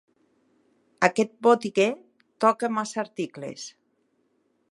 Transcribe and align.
Aquest 1.07 1.33
botiguer 1.49 1.87
toca 2.47 2.71
massa 2.79 3.01
articles. 3.05 3.67